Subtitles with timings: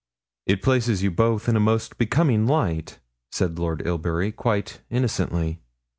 [0.47, 2.97] 'It places you both in a most becoming light,'
[3.31, 5.61] said Lord Ilbury, quite innocently.